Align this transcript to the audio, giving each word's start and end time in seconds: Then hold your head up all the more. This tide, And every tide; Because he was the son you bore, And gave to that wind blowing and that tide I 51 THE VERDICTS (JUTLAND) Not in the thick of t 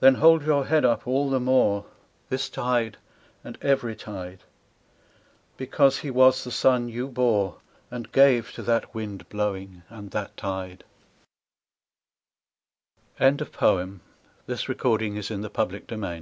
Then 0.00 0.16
hold 0.16 0.42
your 0.44 0.64
head 0.66 0.84
up 0.84 1.06
all 1.06 1.30
the 1.30 1.38
more. 1.38 1.86
This 2.28 2.48
tide, 2.50 2.96
And 3.44 3.56
every 3.62 3.94
tide; 3.94 4.40
Because 5.56 5.98
he 5.98 6.10
was 6.10 6.42
the 6.42 6.50
son 6.50 6.88
you 6.88 7.06
bore, 7.06 7.58
And 7.88 8.10
gave 8.10 8.50
to 8.54 8.62
that 8.62 8.96
wind 8.96 9.28
blowing 9.28 9.84
and 9.88 10.10
that 10.10 10.36
tide 10.36 10.82
I 13.20 13.30
51 13.30 13.36
THE 13.36 13.44
VERDICTS 13.44 13.50
(JUTLAND) 13.52 14.00
Not 14.48 15.02
in 15.06 15.40
the 15.42 15.48
thick 15.48 15.92
of 15.92 15.98
t 16.00 16.16